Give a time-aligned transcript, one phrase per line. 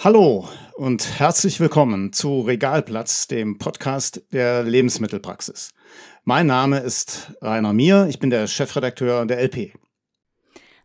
[0.00, 5.74] Hallo und herzlich willkommen zu Regalplatz, dem Podcast der Lebensmittelpraxis.
[6.22, 9.72] Mein Name ist Rainer Mier, ich bin der Chefredakteur der LP.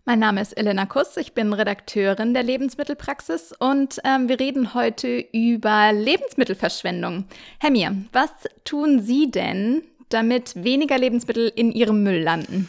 [0.04, 5.24] Mein Name ist Elena Kuss, ich bin Redakteurin der Lebensmittelpraxis und ähm, wir reden heute
[5.32, 7.26] über Lebensmittelverschwendung.
[7.60, 8.32] Herr Mier, was
[8.64, 12.68] tun Sie denn, damit weniger Lebensmittel in Ihrem Müll landen?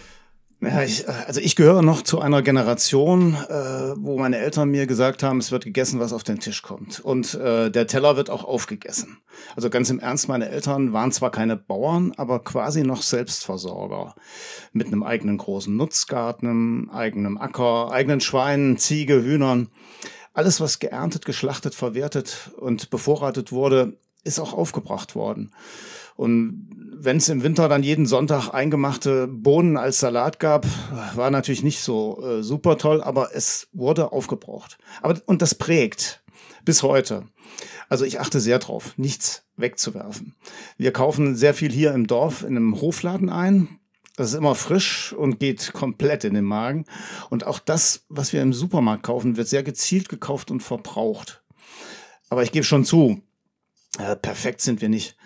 [0.65, 5.23] Ja, ich, also ich gehöre noch zu einer Generation, äh, wo meine Eltern mir gesagt
[5.23, 7.01] haben, es wird gegessen, was auf den Tisch kommt.
[7.01, 9.19] Und äh, der Teller wird auch aufgegessen.
[9.57, 14.15] Also ganz im Ernst, meine Eltern waren zwar keine Bauern, aber quasi noch Selbstversorger.
[14.73, 19.69] Mit einem eigenen großen Nutzgarten, eigenem Acker, eigenen Schweinen, Ziege, Hühnern.
[20.33, 25.53] Alles, was geerntet, geschlachtet, verwertet und bevorratet wurde, ist auch aufgebracht worden.
[26.17, 30.67] Und wenn es im Winter dann jeden Sonntag eingemachte Bohnen als Salat gab,
[31.15, 34.79] war natürlich nicht so äh, super toll, aber es wurde aufgebraucht.
[35.03, 36.23] Aber, und das prägt
[36.65, 37.25] bis heute.
[37.89, 40.35] Also ich achte sehr drauf, nichts wegzuwerfen.
[40.79, 43.69] Wir kaufen sehr viel hier im Dorf in einem Hofladen ein.
[44.17, 46.87] Das ist immer frisch und geht komplett in den Magen.
[47.31, 51.43] Und auch das, was wir im Supermarkt kaufen, wird sehr gezielt gekauft und verbraucht.
[52.31, 53.21] Aber ich gebe schon zu,
[53.99, 55.17] äh, perfekt sind wir nicht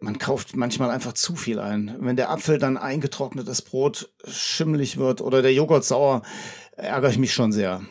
[0.00, 1.96] man kauft manchmal einfach zu viel ein.
[2.00, 6.22] Wenn der Apfel dann eingetrocknetes Brot schimmelig wird oder der Joghurt sauer,
[6.76, 7.82] ärgere ich mich schon sehr.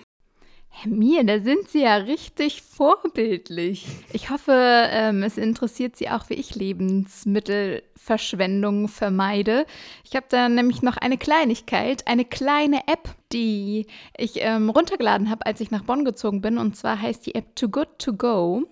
[0.75, 3.85] Herr Mir, da sind Sie ja richtig vorbildlich.
[4.11, 9.67] Ich hoffe, ähm, es interessiert Sie auch, wie ich Lebensmittelverschwendung vermeide.
[10.03, 13.85] Ich habe da nämlich noch eine Kleinigkeit, eine kleine App, die
[14.17, 16.57] ich ähm, runtergeladen habe, als ich nach Bonn gezogen bin.
[16.57, 18.63] Und zwar heißt die App Too Good To Go.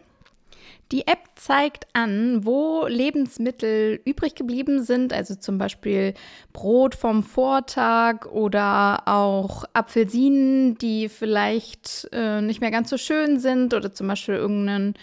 [0.92, 6.14] Die App zeigt an, wo Lebensmittel übrig geblieben sind, also zum Beispiel
[6.52, 13.74] Brot vom Vortag oder auch Apfelsinen, die vielleicht äh, nicht mehr ganz so schön sind
[13.74, 14.96] oder zum Beispiel irgendeinen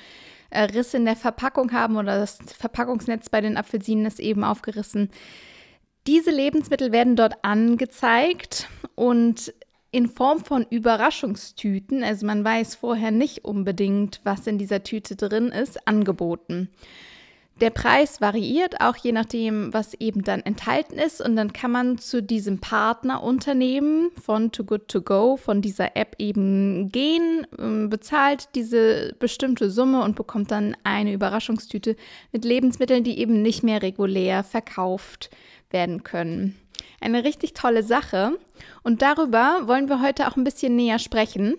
[0.51, 5.11] äh, Riss in der Verpackung haben oder das Verpackungsnetz bei den Apfelsinen ist eben aufgerissen.
[6.07, 9.53] Diese Lebensmittel werden dort angezeigt und
[9.91, 15.49] in Form von Überraschungstüten, also man weiß vorher nicht unbedingt, was in dieser Tüte drin
[15.49, 16.69] ist, angeboten.
[17.61, 21.21] Der Preis variiert auch je nachdem, was eben dann enthalten ist.
[21.21, 26.15] Und dann kann man zu diesem Partnerunternehmen von Too Good To Go, von dieser App
[26.19, 31.97] eben gehen, ähm, bezahlt diese bestimmte Summe und bekommt dann eine Überraschungstüte
[32.31, 35.31] mit Lebensmitteln, die eben nicht mehr regulär verkauft
[35.71, 36.55] werden können.
[37.01, 38.39] Eine richtig tolle Sache.
[38.83, 41.57] Und darüber wollen wir heute auch ein bisschen näher sprechen.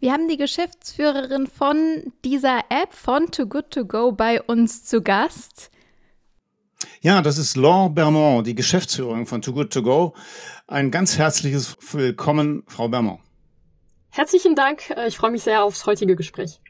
[0.00, 5.00] Wir haben die Geschäftsführerin von dieser App von Too Good To Go bei uns zu
[5.00, 5.70] Gast.
[7.00, 10.14] Ja, das ist Laure Bermond, die Geschäftsführerin von Too Good To Go.
[10.66, 13.20] Ein ganz herzliches Willkommen, Frau Bermond.
[14.10, 14.92] Herzlichen Dank.
[15.06, 16.60] Ich freue mich sehr aufs heutige Gespräch.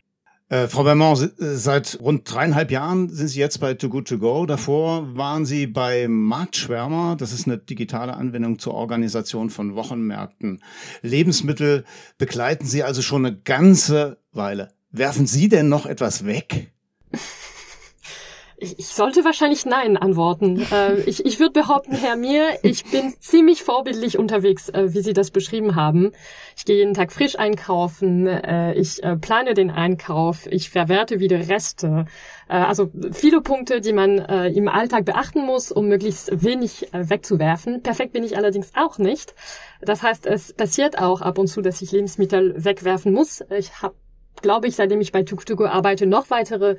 [0.52, 4.18] Äh, Frau Vermont, äh, seit rund dreieinhalb Jahren sind Sie jetzt bei Too Good To
[4.18, 4.44] Go.
[4.44, 7.16] Davor waren Sie bei Marktschwärmer.
[7.16, 10.62] Das ist eine digitale Anwendung zur Organisation von Wochenmärkten.
[11.00, 11.86] Lebensmittel
[12.18, 14.74] begleiten Sie also schon eine ganze Weile.
[14.91, 16.70] Werfen Sie denn noch etwas weg?
[18.62, 20.64] Ich, sollte wahrscheinlich Nein antworten.
[20.70, 25.14] Äh, ich ich würde behaupten, Herr Mir, ich bin ziemlich vorbildlich unterwegs, äh, wie Sie
[25.14, 26.12] das beschrieben haben.
[26.56, 32.04] Ich gehe jeden Tag frisch einkaufen, äh, ich plane den Einkauf, ich verwerte wieder Reste.
[32.46, 37.82] Also viele Punkte, die man im Alltag beachten muss, um möglichst wenig wegzuwerfen.
[37.82, 39.34] Perfekt bin ich allerdings auch nicht.
[39.80, 43.42] Das heißt, es passiert auch ab und zu, dass ich Lebensmittel wegwerfen muss.
[43.56, 43.94] Ich habe
[44.42, 46.76] glaube ich, seitdem ich bei Tuktugo arbeite, noch weitere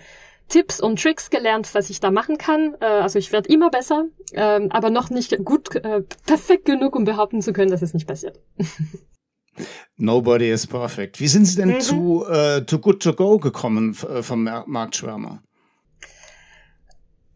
[0.50, 2.76] Tipps und Tricks gelernt, was ich da machen kann.
[2.80, 7.06] Äh, also ich werde immer besser, ähm, aber noch nicht gut, äh, perfekt genug, um
[7.06, 8.40] behaupten zu können, dass es nicht passiert.
[9.98, 11.20] Nobody is perfect.
[11.20, 11.81] Wie sind Sie denn mhm.
[11.81, 15.44] zu äh, Too Good To Go gekommen äh, vom Marktschwärmer?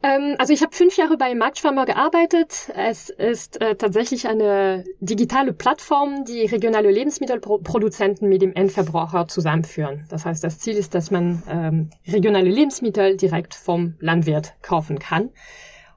[0.07, 2.71] Ähm, also ich habe fünf Jahre bei Marktschwärmer gearbeitet.
[2.75, 10.06] Es ist äh, tatsächlich eine digitale Plattform, die regionale Lebensmittelproduzenten mit dem Endverbraucher zusammenführen.
[10.09, 15.31] Das heißt, das Ziel ist, dass man ähm, regionale Lebensmittel direkt vom Landwirt kaufen kann.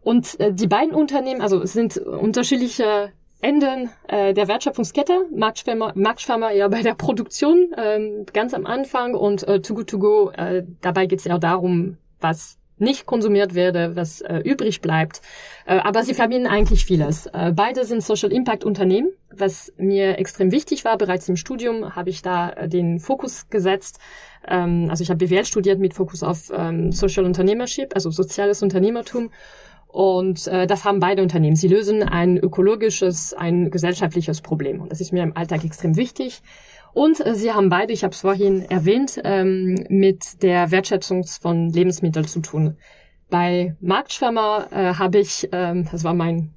[0.01, 5.27] Und äh, die beiden Unternehmen, also es sind unterschiedliche Enden äh, der Wertschöpfungskette.
[5.33, 9.99] Marktschwärmer, Marktschwärmer ja bei der Produktion ähm, ganz am Anfang und äh, Too Good To
[9.99, 15.21] Go, äh, dabei geht es ja darum, was nicht konsumiert werde, was äh, übrig bleibt.
[15.67, 17.27] Äh, aber sie verbinden eigentlich vieles.
[17.27, 20.99] Äh, beide sind Social Impact Unternehmen, was mir extrem wichtig war.
[20.99, 24.00] Bereits im Studium habe ich da äh, den Fokus gesetzt.
[24.47, 29.31] Ähm, also ich habe BWL studiert mit Fokus auf ähm, Social Unternehmership, also soziales Unternehmertum.
[29.93, 31.56] Und äh, das haben beide Unternehmen.
[31.56, 34.81] Sie lösen ein ökologisches, ein gesellschaftliches Problem.
[34.81, 36.43] Und das ist mir im Alltag extrem wichtig.
[36.93, 41.71] Und äh, sie haben beide, ich habe es vorhin erwähnt, ähm, mit der Wertschätzung von
[41.71, 42.77] Lebensmitteln zu tun.
[43.29, 46.53] Bei Marktschwärmer äh, habe ich, ähm, das war mein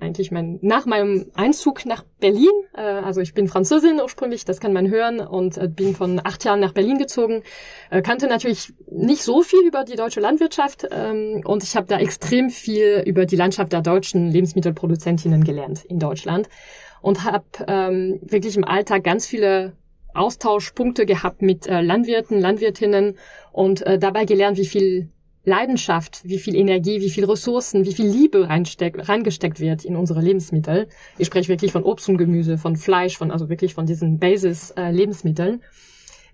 [0.00, 4.72] eigentlich mein nach meinem Einzug nach Berlin, äh, also ich bin Französin ursprünglich, das kann
[4.72, 7.42] man hören und äh, bin von acht Jahren nach Berlin gezogen,
[7.90, 11.98] äh, kannte natürlich nicht so viel über die deutsche Landwirtschaft ähm, und ich habe da
[11.98, 16.48] extrem viel über die Landschaft der deutschen Lebensmittelproduzentinnen gelernt in Deutschland
[17.00, 19.72] und habe ähm, wirklich im Alltag ganz viele
[20.14, 23.16] Austauschpunkte gehabt mit äh, Landwirten, Landwirtinnen
[23.52, 25.10] und äh, dabei gelernt, wie viel
[25.44, 30.88] Leidenschaft, wie viel Energie, wie viel Ressourcen, wie viel Liebe reingesteckt wird in unsere Lebensmittel.
[31.16, 35.62] Ich spreche wirklich von Obst und Gemüse, von Fleisch, von also wirklich von diesen Basis-Lebensmitteln.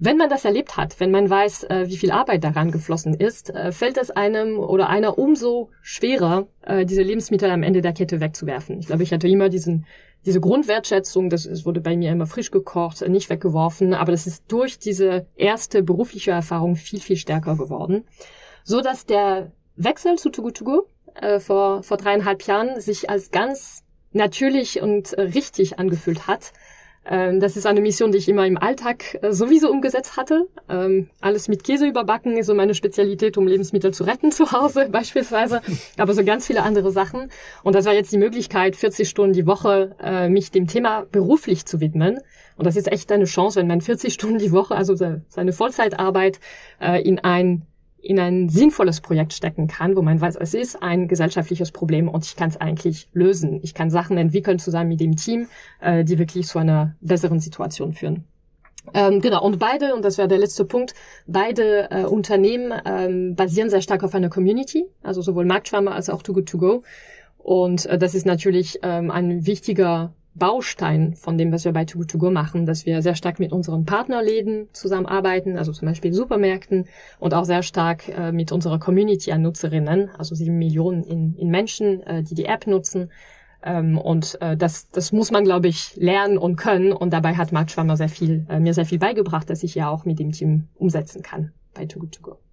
[0.01, 3.51] wenn man das erlebt hat, wenn man weiß, äh, wie viel Arbeit daran geflossen ist,
[3.51, 8.19] äh, fällt es einem oder einer umso schwerer, äh, diese Lebensmittel am Ende der Kette
[8.21, 8.81] wegzuwerfen.
[8.81, 9.87] Ich glaube, ich hatte immer diesen
[10.27, 14.45] diese Grundwertschätzung, das es wurde bei mir immer frisch gekocht, nicht weggeworfen, aber das ist
[14.49, 18.05] durch diese erste berufliche Erfahrung viel, viel stärker geworden
[18.65, 23.11] so dass der Wechsel zu Too Good To Go äh, vor, vor dreieinhalb Jahren sich
[23.11, 26.53] als ganz natürlich und äh, richtig angefühlt hat.
[27.07, 30.47] Ähm, das ist eine Mission, die ich immer im Alltag äh, sowieso umgesetzt hatte.
[30.69, 34.89] Ähm, alles mit Käse überbacken ist so meine Spezialität, um Lebensmittel zu retten zu Hause
[34.93, 35.61] beispielsweise,
[35.99, 37.31] aber so ganz viele andere Sachen.
[37.63, 41.67] Und das war jetzt die Möglichkeit, 40 Stunden die Woche äh, mich dem Thema beruflich
[41.67, 42.21] zu widmen.
[42.57, 46.41] Und das ist echt eine Chance, wenn man 40 Stunden die Woche, also seine Vollzeitarbeit,
[46.81, 47.67] äh, in ein
[48.05, 52.27] in ein sinnvolles Projekt stecken kann, wo man weiß, es ist ein gesellschaftliches Problem und
[52.27, 53.61] ich kann es eigentlich lösen.
[53.63, 55.49] Ich kann Sachen entwickeln zusammen mit dem Team,
[55.81, 58.25] äh, die wirklich zu einer besseren Situation führen.
[58.93, 60.93] Ähm, genau, und beide, und das wäre der letzte Punkt,
[61.27, 66.23] beide äh, Unternehmen ähm, basieren sehr stark auf einer Community, also sowohl Marktschwammer als auch
[66.23, 66.83] Too Good To Go.
[67.39, 71.99] Und äh, das ist natürlich ähm, ein wichtiger Baustein von dem, was wir bei Too
[71.99, 76.13] Good To Go machen, dass wir sehr stark mit unseren Partnerläden zusammenarbeiten, also zum Beispiel
[76.13, 76.87] Supermärkten
[77.19, 81.51] und auch sehr stark äh, mit unserer Community an Nutzerinnen, also sieben Millionen in, in
[81.51, 83.11] Menschen, äh, die die App nutzen.
[83.63, 86.93] Ähm, und äh, das, das muss man, glaube ich, lernen und können.
[86.93, 89.89] Und dabei hat Marc Schwammer sehr viel, äh, mir sehr viel beigebracht, dass ich ja
[89.89, 92.44] auch mit dem Team umsetzen kann bei Too Good To Go.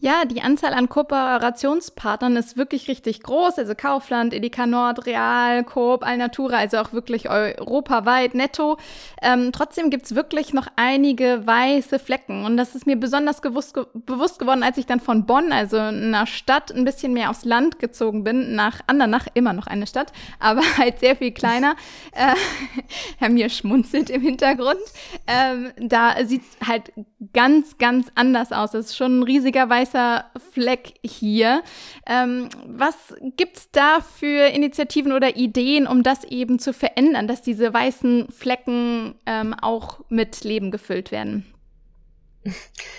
[0.00, 3.58] Ja, die Anzahl an Kooperationspartnern ist wirklich richtig groß.
[3.58, 8.78] Also Kaufland, Edeka Nord, Real, Coop, Alnatura, also auch wirklich europaweit netto.
[9.20, 12.44] Ähm, trotzdem gibt's wirklich noch einige weiße Flecken.
[12.44, 15.78] Und das ist mir besonders gewusst, ge bewusst geworden, als ich dann von Bonn, also
[15.78, 20.12] einer Stadt, ein bisschen mehr aufs Land gezogen bin, nach Andernach, immer noch eine Stadt,
[20.38, 21.74] aber halt sehr viel kleiner.
[22.12, 22.34] Äh,
[23.18, 24.78] Herr mir schmunzelt im Hintergrund.
[25.26, 26.92] Ähm, da sieht's halt
[27.32, 28.70] ganz, ganz anders aus.
[28.70, 31.62] Das ist schon ein riesiger weißer weißer Fleck hier.
[32.06, 33.14] Ähm, was
[33.54, 39.14] es da für Initiativen oder Ideen, um das eben zu verändern, dass diese weißen Flecken
[39.26, 41.46] ähm, auch mit Leben gefüllt werden?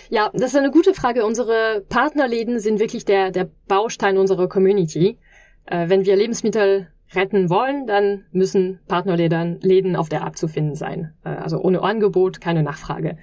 [0.10, 1.26] Ja, das ist eine gute Frage.
[1.26, 5.18] Unsere Partnerläden sind wirklich der, der Baustein unserer Community.
[5.66, 11.14] Äh, wenn wir Lebensmittel retten wollen, dann müssen Partnerläden auf der App zu finden sein.
[11.24, 13.18] Äh, also ohne Angebot keine Nachfrage.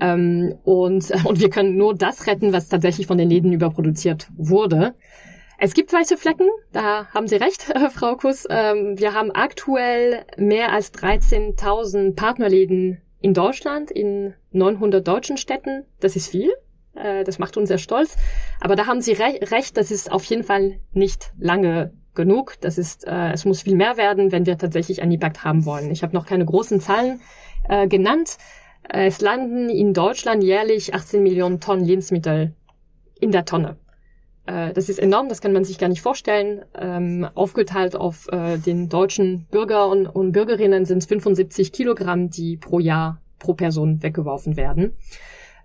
[0.00, 4.94] Ähm, und, und wir können nur das retten, was tatsächlich von den Läden überproduziert wurde.
[5.58, 8.46] Es gibt weiße Flecken, da haben Sie recht, Frau Kuss.
[8.50, 15.84] Ähm, wir haben aktuell mehr als 13.000 Partnerläden in Deutschland, in 900 deutschen Städten.
[16.00, 16.52] Das ist viel.
[16.94, 18.16] Äh, das macht uns sehr stolz.
[18.60, 22.54] Aber da haben Sie re recht, das ist auf jeden Fall nicht lange genug.
[22.60, 25.90] Das ist, äh, es muss viel mehr werden, wenn wir tatsächlich einen Impact haben wollen.
[25.90, 27.20] Ich habe noch keine großen Zahlen
[27.68, 28.38] äh, genannt.
[28.88, 32.54] Es landen in Deutschland jährlich 18 Millionen Tonnen Lebensmittel
[33.18, 33.76] in der Tonne.
[34.46, 36.64] Äh, das ist enorm, das kann man sich gar nicht vorstellen.
[36.78, 42.78] Ähm, aufgeteilt auf äh, den deutschen Bürger und, Bürgerinnen sind es 75 Kilogramm, die pro
[42.78, 44.92] Jahr pro Person weggeworfen werden.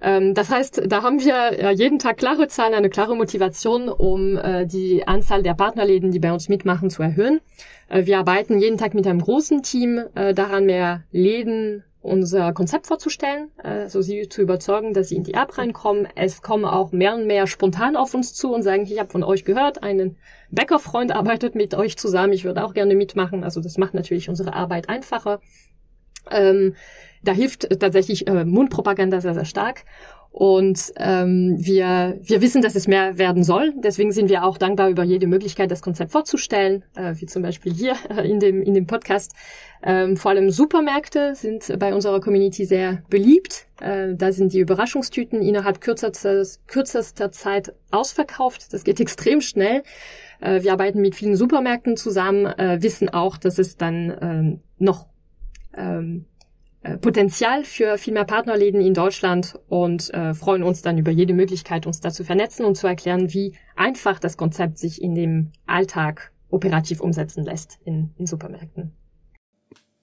[0.02, 4.66] Ähm, das heißt, da haben wir jeden Tag klare Zahlen, eine klare Motivation, um äh,
[4.66, 7.42] die Anzahl der Partnerläden, die bei uns mitmachen, zu erhöhen.
[7.90, 12.88] Äh, wir arbeiten jeden Tag mit einem großen Team äh, daran, mehr Läden unser Konzept
[12.88, 16.08] vorzustellen, also sie zu überzeugen, dass sie in die App reinkommen.
[16.16, 19.24] Es kommen auch mehr und mehr spontan auf uns zu und sagen, ich habe von
[19.24, 20.16] euch gehört, ein
[20.50, 23.44] Bäckerfreund arbeitet mit euch zusammen, ich würde auch gerne mitmachen.
[23.44, 25.42] Also das macht natürlich unsere Arbeit einfacher.
[26.32, 26.76] Ähm,
[27.22, 29.84] da hilft tatsächlich äh, Mundpropaganda sehr, sehr stark.
[30.32, 33.74] Und ähm, wir, wir wissen, dass es mehr werden soll.
[33.84, 37.74] Deswegen sind wir auch dankbar über jede Möglichkeit, das Konzept vorzustellen, äh, wie zum Beispiel
[37.74, 39.34] hier in, dem, in dem Podcast.
[39.82, 43.66] Ähm, vor allem Supermärkte sind bei unserer Community sehr beliebt.
[43.82, 48.72] Äh, da sind die Überraschungstüten innerhalb kürzester, kürzester Zeit ausverkauft.
[48.72, 49.84] Das geht extrem schnell.
[50.42, 55.08] Äh, wir arbeiten mit vielen Supermärkten zusammen, äh, wissen auch, dass es dann ähm, noch
[55.76, 56.39] ähm, äh,
[57.02, 61.86] Potenzial für viel mehr Partnerläden in Deutschland und äh, freuen uns dann über jede Möglichkeit,
[61.86, 66.32] uns da zu vernetzen und zu erklären, wie einfach das Konzept sich in dem Alltag
[66.50, 68.94] operativ umsetzen lässt in, in Supermärkten.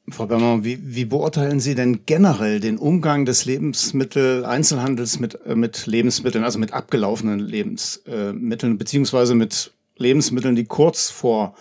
[0.09, 5.87] Frau Bermann, wie, wie beurteilen Sie denn generell den Umgang des Lebensmittel-Einzelhandels mit, äh, mit
[5.87, 11.55] Lebensmitteln, also mit abgelaufenen Lebensmitteln, beziehungsweise mit Lebensmitteln, die kurz vor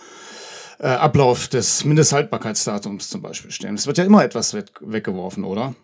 [0.78, 3.74] äh, Ablauf des Mindesthaltbarkeitsdatums zum Beispiel stehen?
[3.74, 5.74] Es wird ja immer etwas weggeworfen, oder?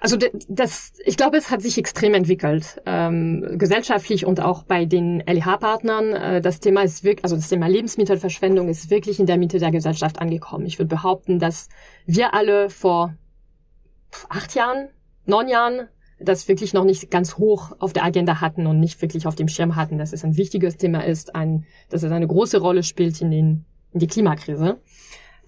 [0.00, 0.18] Also
[0.48, 6.12] das, ich glaube, es hat sich extrem entwickelt, ähm, gesellschaftlich und auch bei den LEH-Partnern.
[6.12, 9.70] Äh, das Thema ist wirklich, also das Thema Lebensmittelverschwendung ist wirklich in der Mitte der
[9.70, 10.66] Gesellschaft angekommen.
[10.66, 11.68] Ich würde behaupten, dass
[12.04, 13.14] wir alle vor
[14.28, 14.90] acht Jahren,
[15.24, 19.26] neun Jahren das wirklich noch nicht ganz hoch auf der Agenda hatten und nicht wirklich
[19.26, 22.58] auf dem Schirm hatten, dass es ein wichtiges Thema ist, ein, dass es eine große
[22.58, 24.78] Rolle spielt in, den, in die Klimakrise.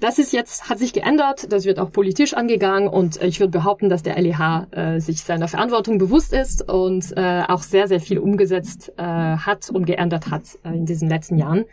[0.01, 3.89] Das ist jetzt, hat sich geändert, das wird auch politisch angegangen und ich würde behaupten,
[3.89, 8.21] dass der LEH äh, sich seiner Verantwortung bewusst ist und äh, auch sehr, sehr viel
[8.21, 11.65] umgesetzt äh, hat und geändert hat äh, in diesen letzten Jahren.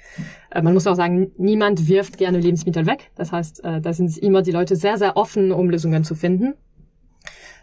[0.49, 3.11] Äh, man muss auch sagen, niemand wirft gerne Lebensmittel weg.
[3.13, 6.55] Das heißt, äh, da sind immer die Leute sehr, sehr offen, um Lösungen zu finden.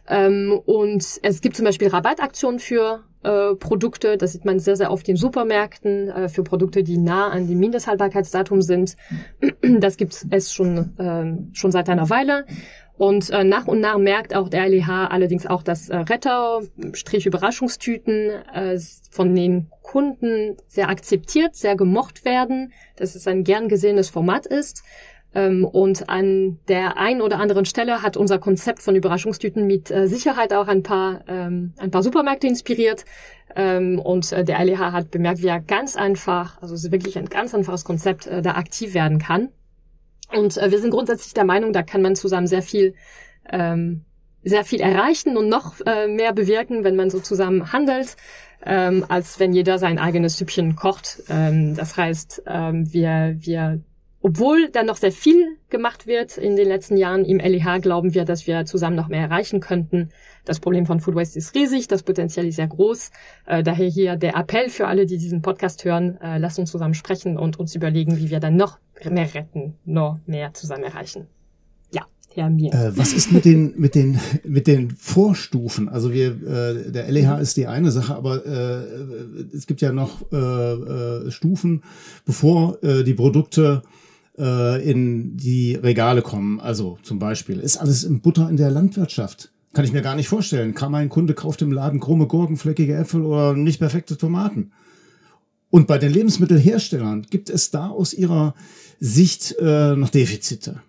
[0.09, 4.91] Ähm, und es gibt zum Beispiel Rabattaktionen für äh, Produkte, das sieht man sehr, sehr
[4.91, 8.97] oft in Supermärkten, äh, für Produkte, die nah an dem Mindesthaltbarkeitsdatum sind.
[9.63, 12.45] Das gibt es schon, äh, schon seit einer Weile.
[12.99, 18.79] Und äh, nach und nach merkt auch der LEH allerdings auch, dass äh, Retter-Überraschungstüten äh,
[19.11, 24.83] von den Kunden sehr akzeptiert, sehr gemocht werden, dass es ein gern gesehenes Format ist.
[25.35, 30.07] Ähm, und an der einen oder anderen Stelle hat unser Konzept von Überraschungstüten mit äh,
[30.07, 33.05] Sicherheit auch ein paar, ähm, ein paar Supermärkte inspiriert.
[33.57, 37.19] Ähm, und äh, der LEH hat bemerkt, wie er ganz einfach, also es ist wirklich
[37.19, 39.49] ein ganz einfaches Konzept, äh, da aktiv werden kann.
[40.35, 42.95] Und wir sind grundsätzlich der Meinung, da kann man zusammen sehr viel,
[43.51, 45.75] sehr viel erreichen und noch
[46.09, 48.17] mehr bewirken, wenn man so zusammen handelt.
[48.63, 51.23] Als wenn jeder sein eigenes Süppchen kocht.
[51.29, 53.83] Das heißt, wir, wir
[54.23, 58.25] obwohl da noch sehr viel gemacht wird in den letzten Jahren im LEH, glauben wir,
[58.25, 60.11] dass wir zusammen noch mehr erreichen könnten.
[60.45, 63.11] Das Problem von Food Waste ist riesig, das Potenzial ist sehr groß.
[63.47, 66.95] Äh, daher hier der Appell für alle, die diesen Podcast hören, äh, lasst uns zusammen
[66.95, 68.79] sprechen und uns überlegen, wie wir dann noch
[69.11, 71.27] mehr retten, noch mehr zusammen erreichen.
[71.93, 72.73] Ja, Herr Mir.
[72.73, 75.89] Äh, was ist mit den, mit den, mit den Vorstufen?
[75.89, 80.31] Also wir, äh, der LEH ist die eine Sache, aber äh, es gibt ja noch
[80.31, 81.83] äh, äh, Stufen,
[82.25, 83.83] bevor äh, die Produkte
[84.43, 86.61] äh, in die Regale kommen.
[86.61, 89.53] Also zum Beispiel, ist alles in Butter in der Landwirtschaft.
[89.73, 90.75] Kann ich mir gar nicht vorstellen.
[90.75, 94.73] Kann mein Kunde kauft im Laden krumme Gurken, fleckige Äpfel oder nicht perfekte Tomaten.
[95.71, 98.55] Und bei den Lebensmittelherstellern gibt es da aus Ihrer
[99.01, 100.83] Sicht äh, noch Defizite?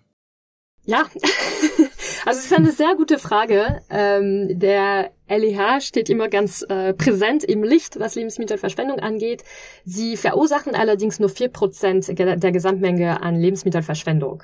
[0.84, 1.04] Ja,
[2.26, 3.80] also es ist eine sehr gute Frage.
[3.88, 9.42] Ähm, der LEH steht immer ganz äh, präsent im Licht, was Lebensmittelverschwendung angeht.
[9.84, 14.42] Sie verursachen allerdings nur vier Prozent der Gesamtmenge an Lebensmittelverschwendung.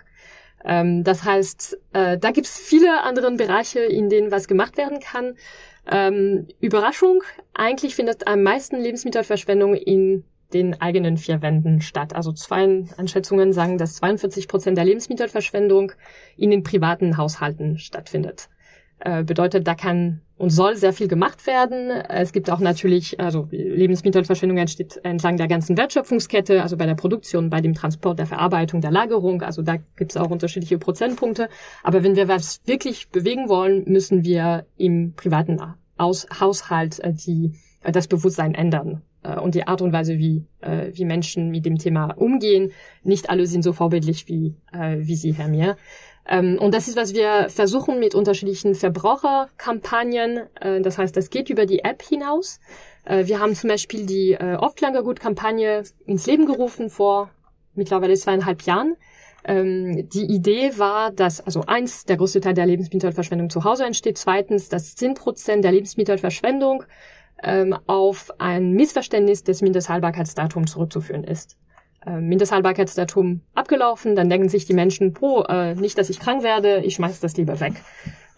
[0.64, 5.36] Ähm, das heißt, äh, da gibt's viele andere Bereiche, in denen was gemacht werden kann.
[5.90, 7.22] Ähm, Überraschung,
[7.54, 12.14] eigentlich findet am meisten Lebensmittelverschwendung in den eigenen vier Wänden statt.
[12.14, 15.92] Also zwei Anschätzungen sagen, dass 42 Prozent der Lebensmittelverschwendung
[16.36, 18.48] in den privaten Haushalten stattfindet.
[18.98, 21.90] Äh, bedeutet, da kann und soll sehr viel gemacht werden.
[21.90, 27.50] Es gibt auch natürlich, also Lebensmittelverschwendung entsteht entlang der ganzen Wertschöpfungskette, also bei der Produktion,
[27.50, 29.42] bei dem Transport, der Verarbeitung, der Lagerung.
[29.42, 31.50] Also da gibt es auch unterschiedliche Prozentpunkte.
[31.82, 35.60] Aber wenn wir was wirklich bewegen wollen, müssen wir im privaten
[35.98, 39.02] Aus Haushalt äh, die, äh, das Bewusstsein ändern.
[39.22, 42.72] Äh, und die Art und Weise, wie, wie Menschen mit dem Thema umgehen.
[43.02, 45.76] Nicht alle sind so vorbildlich wie, wie Sie, Herr Mir.
[46.26, 50.42] Ähm, und das ist, was wir versuchen mit unterschiedlichen Verbraucherkampagnen.
[50.60, 52.60] Äh, das heißt, das geht über die App hinaus.
[53.04, 57.30] Äh, wir haben zum Beispiel die äh, Oft-Langergut-Kampagne ins Leben gerufen vor
[57.74, 58.96] mittlerweile zweieinhalb Jahren.
[59.44, 64.18] Ähm, die Idee war, dass also eins, der größte Teil der Lebensmittelverschwendung zu Hause entsteht.
[64.18, 66.84] Zweitens, dass zehn Prozent der Lebensmittelverschwendung
[67.42, 71.56] ähm, auf ein Missverständnis des Mindesthaltbarkeitsdatums zurückzuführen ist.
[72.06, 76.78] Ähm, Mindesthaltbarkeitsdatum abgelaufen, dann denken sich die Menschen, pro, äh, nicht, dass ich krank werde,
[76.78, 77.74] ich schmeiß das lieber weg.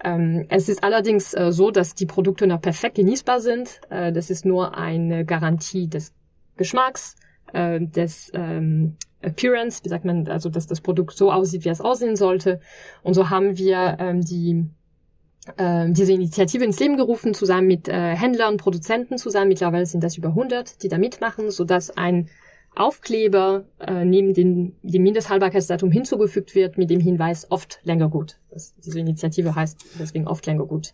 [0.02, 3.80] Ähm, es ist allerdings äh, so, dass die Produkte noch perfekt genießbar sind.
[3.88, 6.12] Äh, das ist nur eine Garantie des
[6.56, 7.14] Geschmacks,
[7.52, 11.80] äh, des ähm, Appearance, wie sagt man, also dass das Produkt so aussieht, wie es
[11.80, 12.60] aussehen sollte.
[13.04, 14.66] Und so haben wir ähm, die
[15.56, 19.48] äh, diese Initiative ins Leben gerufen, zusammen mit äh, Händlern, Produzenten zusammen.
[19.48, 22.28] Mittlerweile sind das über 100, die da mitmachen, so dass ein
[22.74, 28.38] Aufkleber äh, neben den, dem Mindesthaltbarkeitsdatum hinzugefügt wird mit dem Hinweis oft länger gut.
[28.50, 30.92] Das, diese Initiative heißt deswegen oft länger gut.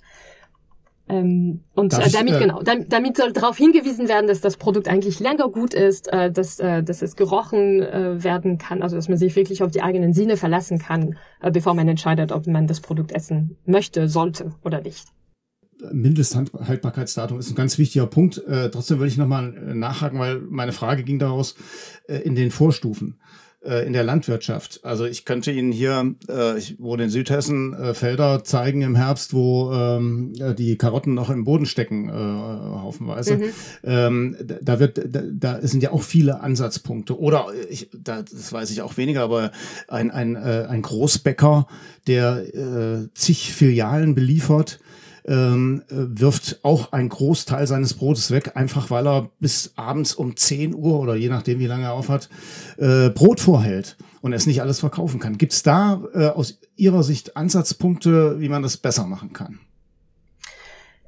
[1.09, 4.57] Ähm, und äh, damit, ich, äh, genau, damit, damit soll darauf hingewiesen werden, dass das
[4.57, 8.97] Produkt eigentlich länger gut ist, äh, dass, äh, dass es gerochen äh, werden kann, also
[8.97, 12.47] dass man sich wirklich auf die eigenen Sinne verlassen kann, äh, bevor man entscheidet, ob
[12.47, 15.07] man das Produkt essen möchte, sollte oder nicht.
[15.93, 18.39] Mindesthaltbarkeitsdatum ist ein ganz wichtiger Punkt.
[18.47, 21.55] Äh, trotzdem will ich nochmal äh, nachhaken, weil meine Frage ging daraus
[22.09, 23.19] äh, in den Vorstufen
[23.65, 24.81] äh, in der Landwirtschaft.
[24.83, 29.73] Also ich könnte Ihnen hier, äh, ich wohne in Südhessen, Felder zeigen im Herbst, wo
[29.73, 33.37] ähm, die Karotten noch im Boden stecken, haufenweise.
[33.37, 33.45] Mhm.
[33.85, 37.19] Ähm, da wird, da, da sind ja auch viele Ansatzpunkte.
[37.19, 39.53] Oder ich, da, das weiß ich auch weniger, aber
[39.87, 41.67] ein, ein, ein Großbäcker,
[42.07, 44.79] der zig Filialen beliefert,
[45.29, 50.75] ähm, wirft auch einen Großteil seines Brotes weg, einfach weil er bis abends um 10
[50.75, 52.29] Uhr oder je nachdem, wie lange er aufhat,
[52.79, 55.39] äh, Brot vorhält und es nicht alles verkaufen kann.
[55.39, 59.61] Gibt es da äh, aus Ihrer Sicht Ansatzpunkte, wie man das besser machen kann?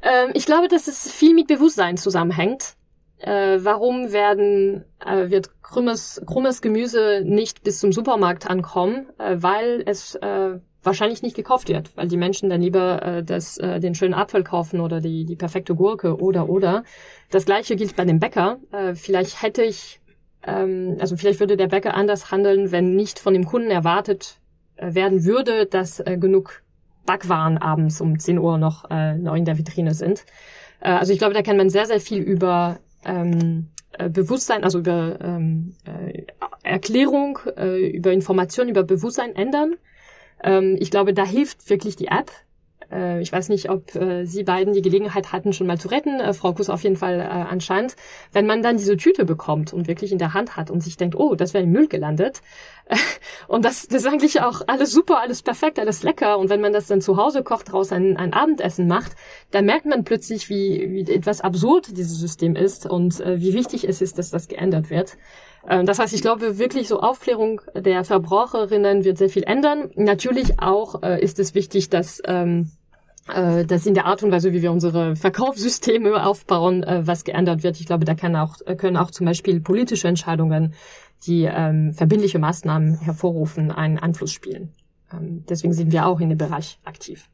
[0.03, 2.75] Ähm, ich glaube, dass es viel mit Bewusstsein zusammenhängt.
[3.19, 9.09] Äh, warum werden, äh, wird krummes, krummes Gemüse nicht bis zum Supermarkt ankommen?
[9.19, 13.59] Äh, weil es äh, wahrscheinlich nicht gekauft wird, weil die Menschen dann lieber äh, das,
[13.59, 16.85] äh, den schönen Apfel kaufen oder die, die perfekte Gurke oder oder.
[17.31, 18.59] Das gleiche gilt bei dem Bäcker.
[18.73, 20.01] Äh, vielleicht hätte ich,
[20.43, 24.41] ähm, also vielleicht würde der Bäcker anders handeln, wenn nicht von dem Kunden erwartet
[24.77, 26.63] äh, werden würde, dass äh, genug
[27.05, 30.25] Backwaren abends um 10 Uhr noch, äh, noch in der Vitrine sind.
[30.81, 34.79] Äh, also ich glaube, da kann man sehr, sehr viel über ähm, äh, Bewusstsein, also
[34.79, 36.25] über ähm, äh,
[36.63, 39.75] Erklärung, äh, über Information, über Bewusstsein ändern.
[40.43, 42.31] Ähm, ich glaube, da hilft wirklich die App.
[42.91, 46.21] Äh, ich weiß nicht, ob äh, Sie beiden die Gelegenheit hatten, schon mal zu retten.
[46.21, 47.97] Äh, Frau Kuss auf jeden Fall anscheinend.
[48.33, 51.15] Wenn man dann diese Tüte bekommt und wirklich in der Hand hat und sich denkt,
[51.17, 52.41] oh, das wäre im Müll gelandet.
[53.49, 56.39] und das, das ist eigentlich auch alles super, alles perfekt, alles lecker.
[56.39, 59.13] Und wenn man das dann zu Hause kocht, daraus ein, ein Abendessen macht,
[59.51, 64.01] dann merkt man plötzlich, wie, wie etwas absurd dieses System ist und wie wichtig es
[64.01, 65.17] ist, dass das geändert wird.
[65.69, 69.91] Ähm, das heißt, ich glaube wirklich so Aufklärung der Verbraucherinnen wird sehr viel ändern.
[69.97, 72.71] Natürlich auch äh, ist es wichtig, dass ähm,
[73.29, 77.63] äh, dass in der Art und Weise, wie wir unsere Verkaufssysteme aufbauen, äh, was geändert
[77.63, 77.79] wird.
[77.81, 80.75] Ich glaube, da kann auch, können auch zum Beispiel politische Entscheidungen,
[81.27, 84.73] die ähm, verbindliche Maßnahmen hervorrufen, einen Einfluss spielen.
[85.13, 87.29] Ähm, deswegen sind wir auch in dem Bereich aktiv.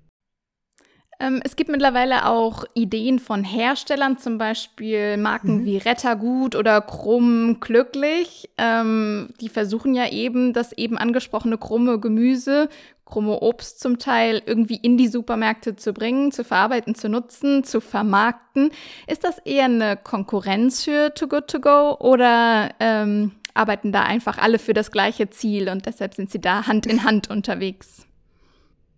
[1.18, 5.64] Ähm, es gibt mittlerweile auch Ideen von Herstellern, zum Beispiel Marken mhm.
[5.64, 8.50] wie Rettergut oder Krumm Glücklich.
[8.58, 12.68] Ähm, die versuchen ja eben, das eben angesprochene krumme Gemüse,
[13.06, 17.80] krumme Obst zum Teil irgendwie in die Supermärkte zu bringen, zu verarbeiten, zu nutzen, zu
[17.80, 18.70] vermarkten.
[19.06, 24.36] Ist das eher eine Konkurrenz für Too Good To Go oder ähm, arbeiten da einfach
[24.38, 28.06] alle für das gleiche Ziel und deshalb sind sie da Hand in Hand unterwegs?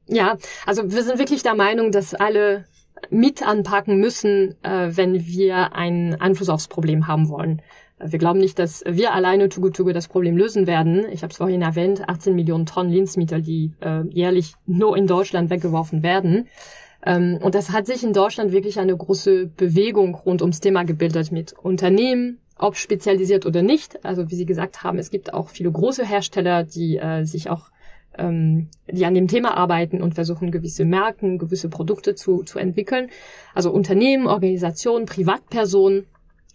[0.09, 2.65] Ja, also wir sind wirklich der Meinung, dass alle
[3.11, 7.63] mit anpacken müssen, äh, wenn wir einen Einfluss aufs Problem haben wollen.
[8.01, 11.05] Wir glauben nicht, dass wir alleine Tugu das Problem lösen werden.
[11.11, 15.51] Ich habe es vorhin erwähnt, 18 Millionen Tonnen Lebensmittel, die äh, jährlich nur in Deutschland
[15.51, 16.47] weggeworfen werden.
[17.05, 21.33] Ähm, und das hat sich in Deutschland wirklich eine große Bewegung rund ums Thema gebildet
[21.33, 24.05] mit Unternehmen, ob spezialisiert oder nicht.
[24.05, 27.71] Also wie Sie gesagt haben, es gibt auch viele große Hersteller, die äh, sich auch
[28.19, 33.09] ähm, die an dem Thema arbeiten und versuchen, gewisse Marken, gewisse Produkte zu, zu entwickeln.
[33.55, 36.07] Also Unternehmen, Organisationen, Privatpersonen.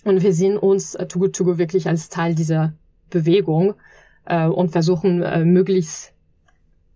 [0.04, 2.74] Und wir sehen uns äh, Too Good To Go wirklich als Teil dieser
[3.10, 3.76] Bewegung
[4.26, 6.14] äh, und versuchen, äh, möglichst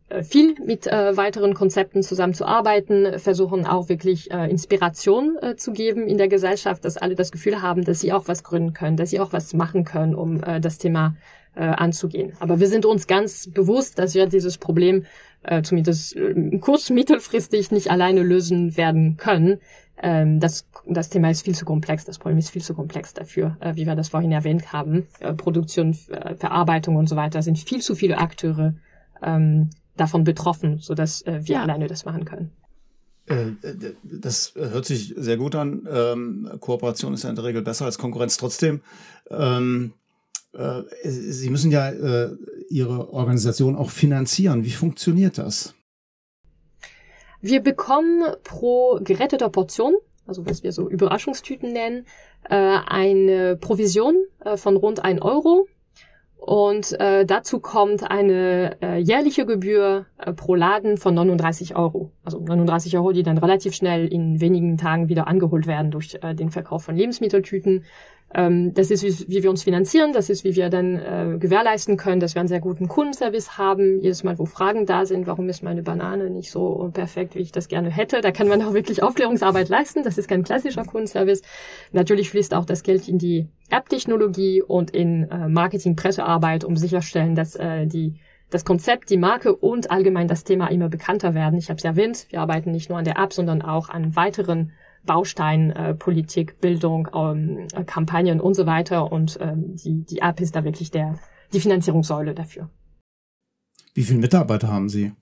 [0.09, 6.07] äh, viel mit äh, weiteren Konzepten zusammenzuarbeiten, versuchen auch wirklich äh, Inspiration äh, zu geben
[6.07, 9.09] in der Gesellschaft, dass alle das Gefühl haben, dass sie auch was gründen können, dass
[9.09, 11.15] sie auch was machen können, um äh, das Thema
[11.57, 12.33] äh, anzugehen.
[12.39, 15.05] Aber wir sind uns ganz bewusst, dass wir dieses Problem
[15.43, 19.59] äh, zumindest äh, kurz- mittelfristig nicht alleine lösen werden können.
[19.99, 23.57] Ähm, das, das Thema ist viel zu komplex, das Problem ist viel zu komplex dafür,
[23.59, 25.07] äh, wie wir das vorhin erwähnt haben.
[25.19, 28.75] Äh, Produktion, äh, Verarbeitung und so weiter sind viel zu viele Akteure
[29.23, 31.63] ähm, davon betroffen, sodass äh, wir ja.
[31.63, 32.51] alleine das machen können.
[33.25, 33.53] Äh,
[34.03, 35.87] das hört sich sehr gut an.
[35.91, 38.37] Ähm, Kooperation ist ja in der Regel besser als Konkurrenz.
[38.37, 38.81] Trotzdem,
[39.31, 39.93] ähm,
[40.53, 42.35] äh, Sie müssen ja äh,
[42.69, 44.63] Ihre Organisation auch finanzieren.
[44.63, 45.73] Wie funktioniert das?
[47.41, 52.05] Wir bekommen pro geretteter Portion, also was wir so Überraschungstüten nennen,
[52.49, 55.67] äh, eine Provision äh, von rund 1 Euro.
[56.37, 62.11] Und äh, dazu kommt eine äh, jährliche Gebühr äh, pro Laden von 39 Euro.
[62.23, 66.35] Also 39 Euro, die dann relativ schnell in wenigen Tagen wieder angeholt werden durch äh,
[66.35, 67.83] den Verkauf von Lebensmitteltüten.
[68.33, 71.95] Ähm, das ist, wie, wie, wir uns finanzieren, das ist, wie wir dann äh, gewährleisten
[71.95, 74.01] können, dass wir einen sehr guten Kundenservice haben.
[74.01, 77.53] Jedes Mal, wo Fragen da sind, warum ist meine Banane nicht so perfekt, wie ich
[77.53, 80.03] das gerne hätte, da kann man auch wirklich Aufklärungsarbeit leisten.
[80.03, 81.41] Das ist kein klassischer Kundenservice.
[81.93, 87.55] Natürlich fließt auch das Geld in die App-Technologie und in äh, Marketing-Pressearbeit, um sicherstellen, dass
[87.55, 91.59] äh, die das Konzept, die Marke und allgemein das Thema immer bekannter werden.
[91.59, 94.71] Ich habe es erwähnt, wir arbeiten nicht nur an der App, sondern auch an weiteren
[95.05, 99.11] Bausteinen, äh, Politik, Bildung, ähm, Kampagnen und so weiter.
[99.11, 101.19] Und ähm, die, die App ist da wirklich der,
[101.53, 102.69] die Finanzierungssäule dafür.
[103.93, 105.13] Wie viele Mitarbeiter haben Sie?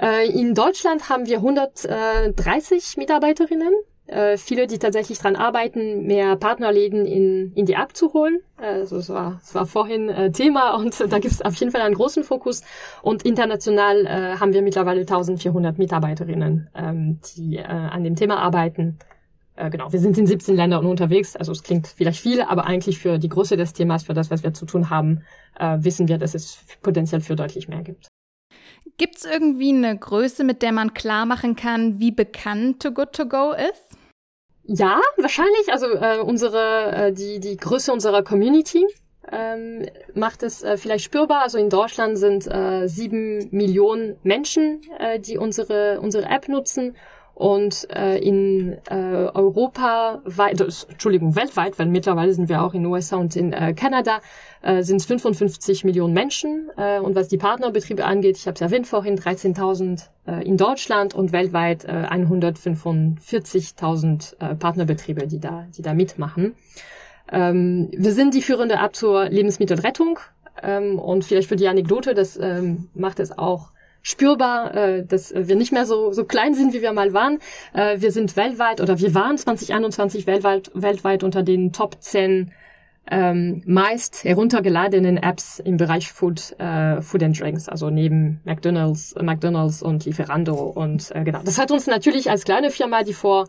[0.00, 3.72] Äh, in Deutschland haben wir 130 Mitarbeiterinnen
[4.08, 8.40] äh, viele, die tatsächlich dran arbeiten, mehr Partnerläden in, in die App zu holen.
[8.56, 11.82] Also es war, es war vorhin äh, Thema und da gibt es auf jeden Fall
[11.82, 12.62] einen großen Fokus.
[13.02, 18.98] Und international äh, haben wir mittlerweile 1400 Mitarbeiterinnen, ähm, die äh, an dem Thema arbeiten.
[19.56, 21.36] Äh, genau, wir sind in 17 Ländern unterwegs.
[21.36, 24.42] Also es klingt vielleicht viel, aber eigentlich für die Größe des Themas, für das, was
[24.42, 25.22] wir zu tun haben,
[25.58, 28.08] äh, wissen wir, dass es potenziell für deutlich mehr gibt.
[28.96, 33.12] Gibt es irgendwie eine Größe, mit der man klar machen kann, wie bekannt Too Good
[33.12, 33.97] To Go ist?
[34.70, 35.72] Ja, wahrscheinlich.
[35.72, 38.86] Also äh, unsere äh, die die Größe unserer Community
[39.32, 41.42] ähm, macht es äh, vielleicht spürbar.
[41.42, 46.96] Also in Deutschland sind äh, sieben Millionen Menschen, äh, die unsere unsere App nutzen
[47.38, 53.16] und äh, in äh, Europa, weit, Entschuldigung, weltweit, weil mittlerweile sind wir auch in USA
[53.16, 54.18] und in äh, Kanada,
[54.60, 56.68] äh, sind es 55 Millionen Menschen.
[56.76, 61.14] Äh, und was die Partnerbetriebe angeht, ich habe es erwähnt vorhin, 13.000 äh, in Deutschland
[61.14, 66.56] und weltweit äh, 145.000 äh, Partnerbetriebe, die da, die da mitmachen.
[67.30, 70.18] Ähm, wir sind die führende App zur Lebensmittelrettung.
[70.60, 73.70] Ähm, und vielleicht für die Anekdote, das ähm, macht es auch
[74.02, 77.38] spürbar, äh, dass wir nicht mehr so, so klein sind, wie wir mal waren.
[77.72, 82.52] Äh, wir sind weltweit oder wir waren 2021 weltweit, weltweit unter den Top 10
[83.10, 89.82] ähm, meist heruntergeladenen Apps im Bereich Food, äh, Food and Drinks, also neben McDonald's, McDonald's
[89.82, 91.40] und Lieferando und äh, genau.
[91.44, 93.48] Das hat uns natürlich als kleine Firma, die vor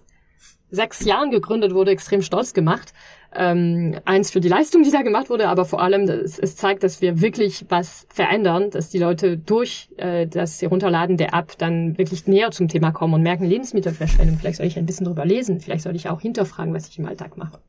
[0.71, 2.93] sechs Jahren gegründet wurde, extrem stolz gemacht.
[3.31, 6.83] Ähm, eins für die Leistung, die da gemacht wurde, aber vor allem, es, es zeigt,
[6.83, 11.95] dass wir wirklich was verändern, dass die Leute durch äh, das Herunterladen der App dann
[11.99, 15.59] wirklich näher zum Thema kommen und merken, Lebensmittelverschwendung, vielleicht soll ich ein bisschen drüber lesen,
[15.59, 17.59] vielleicht soll ich auch hinterfragen, was ich im Alltag mache.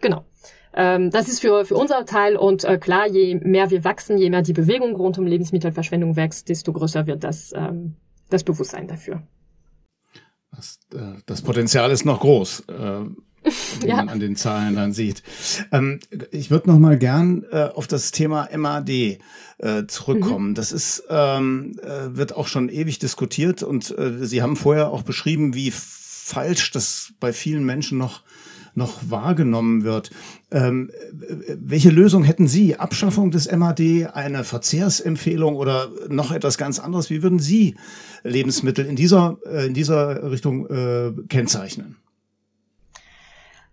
[0.00, 0.24] Genau.
[0.74, 4.30] Ähm, das ist für, für unser Teil und äh, klar, je mehr wir wachsen, je
[4.30, 7.96] mehr die Bewegung rund um Lebensmittelverschwendung wächst, desto größer wird das, ähm,
[8.30, 9.22] das Bewusstsein dafür.
[10.54, 13.00] Das, äh, das Potenzial ist noch groß, äh,
[13.80, 13.96] wie ja.
[13.96, 15.22] man an den Zahlen dann sieht.
[15.72, 19.18] Ähm, ich würde noch mal gern äh, auf das Thema MAD äh,
[19.88, 20.50] zurückkommen.
[20.50, 20.54] Mhm.
[20.54, 25.02] Das ist ähm, äh, wird auch schon ewig diskutiert und äh, Sie haben vorher auch
[25.02, 28.22] beschrieben, wie falsch das bei vielen Menschen noch
[28.74, 30.10] noch wahrgenommen wird.
[30.50, 30.90] Ähm,
[31.60, 32.76] welche Lösung hätten Sie?
[32.76, 37.10] Abschaffung des MAD, eine Verzehrsempfehlung oder noch etwas ganz anderes?
[37.10, 37.76] Wie würden Sie
[38.22, 41.96] Lebensmittel in dieser, äh, in dieser Richtung äh, kennzeichnen?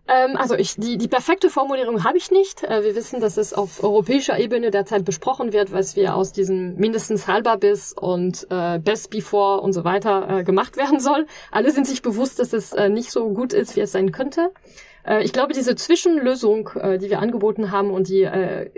[0.09, 2.63] Ähm, also ich, die, die perfekte Formulierung habe ich nicht.
[2.63, 6.75] Äh, wir wissen, dass es auf europäischer Ebene derzeit besprochen wird, was wir aus diesem
[6.77, 11.27] mindestens halber bis und äh, best before und so weiter äh, gemacht werden soll.
[11.51, 14.49] Alle sind sich bewusst, dass es äh, nicht so gut ist, wie es sein könnte.
[15.05, 18.27] Äh, ich glaube, diese Zwischenlösung, äh, die wir angeboten haben und die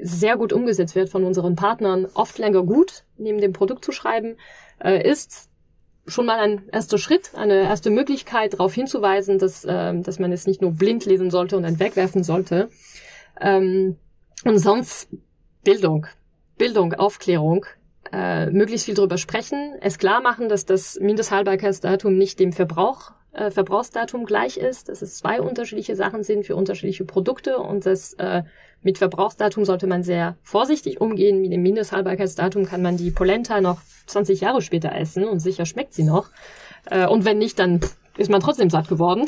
[0.01, 4.35] sehr gut umgesetzt wird von unseren Partnern, oft länger gut, neben dem Produkt zu schreiben,
[4.83, 5.50] ist
[6.11, 10.61] schon mal ein erster Schritt, eine erste Möglichkeit, darauf hinzuweisen, dass, dass man es nicht
[10.61, 12.69] nur blind lesen sollte und dann wegwerfen sollte.
[13.39, 13.97] Ähm,
[14.43, 15.09] und sonst
[15.63, 16.07] Bildung,
[16.57, 17.65] Bildung, Aufklärung,
[18.11, 24.25] möglichst viel darüber sprechen, es klar machen, dass das Mindesthaltbarkeitsdatum nicht dem Verbrauch äh, Verbrauchsdatum
[24.25, 28.43] gleich ist, dass es zwei unterschiedliche Sachen sind für unterschiedliche Produkte und dass äh,
[28.83, 31.41] mit Verbrauchsdatum sollte man sehr vorsichtig umgehen.
[31.41, 35.93] Mit dem Mindesthaltbarkeitsdatum kann man die Polenta noch 20 Jahre später essen und sicher schmeckt
[35.93, 36.29] sie noch.
[36.89, 37.79] Äh, und wenn nicht, dann
[38.17, 39.27] ist man trotzdem satt geworden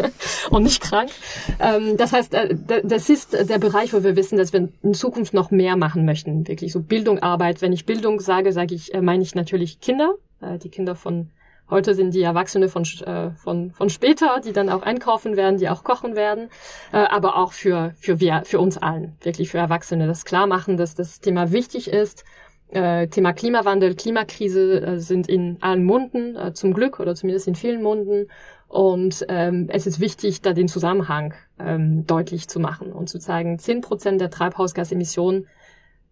[0.50, 1.10] und nicht krank.
[1.58, 5.34] Ähm, das heißt, äh, das ist der Bereich, wo wir wissen, dass wir in Zukunft
[5.34, 6.46] noch mehr machen möchten.
[6.46, 7.62] Wirklich so Bildung, Arbeit.
[7.62, 11.30] Wenn ich Bildung sage, sage ich, äh, meine ich natürlich Kinder, äh, die Kinder von
[11.70, 15.68] Heute sind die Erwachsene von, äh, von, von später, die dann auch einkaufen werden, die
[15.68, 16.48] auch kochen werden,
[16.92, 20.76] äh, aber auch für, für, wir, für uns allen, wirklich für Erwachsene, das klar machen,
[20.76, 22.24] dass das Thema wichtig ist.
[22.70, 27.54] Äh, Thema Klimawandel, Klimakrise äh, sind in allen Munden, äh, zum Glück oder zumindest in
[27.54, 28.28] vielen Munden.
[28.66, 33.58] Und ähm, es ist wichtig, da den Zusammenhang ähm, deutlich zu machen und zu zeigen,
[33.58, 35.46] zehn Prozent der Treibhausgasemissionen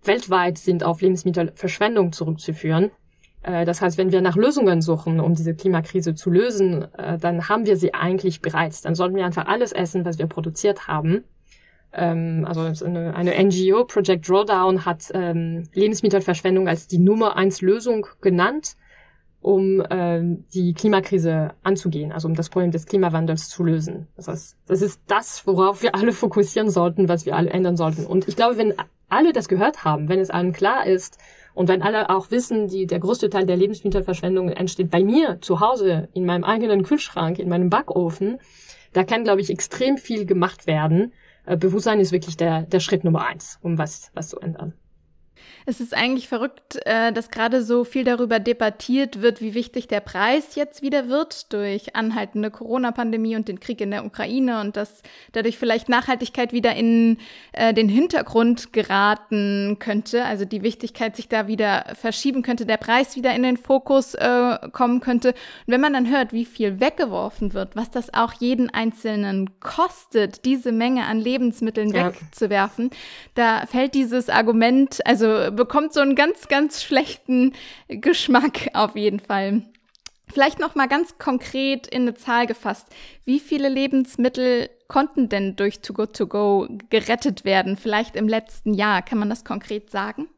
[0.03, 2.90] weltweit sind auf Lebensmittelverschwendung zurückzuführen.
[3.42, 7.48] Äh, das heißt, wenn wir nach Lösungen suchen, um diese Klimakrise zu lösen, äh, dann
[7.48, 8.83] haben wir sie eigentlich bereits.
[8.83, 11.24] Dann sollten wir einfach alles essen, was wir produziert haben.
[11.92, 18.77] ähm, also eine, NGO, Project Drawdown, hat ähm, Lebensmittelverschwendung als die Nummer eins Lösung genannt,
[19.40, 24.09] um ähm, die Klimakrise anzugehen, also um das Problem des Klimawandels zu lösen.
[24.16, 28.05] Das heißt, das ist das, worauf wir alle fokussieren sollten, was wir alle ändern sollten.
[28.05, 28.74] Und ich glaube, wenn
[29.09, 31.18] alle das gehört haben, wenn es allen klar ist
[31.59, 35.59] und wenn alle auch wissen, die, der größte Teil der Lebensmittelverschwendung entsteht bei mir zu
[35.59, 38.38] Hause, in meinem eigenen Kühlschrank, in meinem Backofen,
[38.92, 41.12] da kann, glaube ich, extrem viel gemacht werden.
[41.47, 44.75] Äh, Bewusstsein ist wirklich der, der Schritt Nummer eins, um was, was zu ändern.
[45.69, 50.01] Es ist eigentlich verrückt, äh, dass gerade so viel darüber debattiert wird, wie wichtig der
[50.01, 55.03] Preis jetzt wieder wird durch anhaltende Corona-Pandemie und den Krieg in der Ukraine und dass
[55.33, 57.19] dadurch vielleicht Nachhaltigkeit wieder in
[57.53, 63.15] äh, den Hintergrund geraten könnte, also die Wichtigkeit sich da wieder verschieben könnte, der Preis
[63.15, 65.35] wieder in den Fokus äh, kommen könnte.
[65.67, 70.47] Und wenn man dann hört, wie viel weggeworfen wird, was das auch jeden Einzelnen kostet,
[70.47, 72.07] diese Menge an Lebensmitteln ja.
[72.07, 72.89] wegzuwerfen,
[73.35, 77.53] da fällt dieses Argument, also bekommt so einen ganz, ganz schlechten
[77.88, 79.62] Geschmack auf jeden Fall.
[80.33, 82.87] Vielleicht noch mal ganz konkret in eine Zahl gefasst.
[83.25, 87.77] Wie viele Lebensmittel konnten denn durch Too Good To Go gerettet werden?
[87.77, 89.03] Vielleicht im letzten Jahr.
[89.03, 90.29] Kann man das konkret sagen?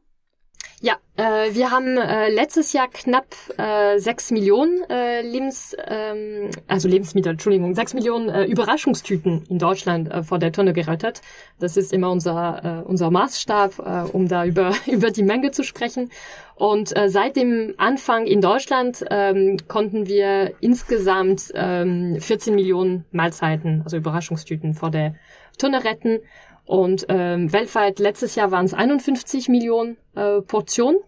[0.83, 3.27] Ja, äh, wir haben äh, letztes Jahr knapp
[3.59, 10.11] äh, 6 Millionen äh, Lebens, ähm, also Lebensmittel, Entschuldigung, 6 Millionen äh, Überraschungstüten in Deutschland
[10.11, 11.21] äh, vor der Tonne gerettet.
[11.59, 15.65] Das ist immer unser, äh, unser Maßstab, äh, um da über, über die Menge zu
[15.65, 16.09] sprechen.
[16.55, 23.83] Und äh, seit dem Anfang in Deutschland ähm, konnten wir insgesamt ähm, 14 Millionen Mahlzeiten,
[23.85, 25.15] also Überraschungstüten vor der
[25.59, 26.21] Tonne retten.
[26.71, 31.01] Und ähm, weltweit letztes Jahr waren es 51 Millionen äh, Portionen.